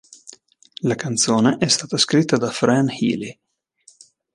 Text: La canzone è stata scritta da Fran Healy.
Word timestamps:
La 0.81 0.95
canzone 0.95 1.57
è 1.59 1.67
stata 1.67 1.95
scritta 1.95 2.35
da 2.37 2.49
Fran 2.49 2.89
Healy. 2.89 3.39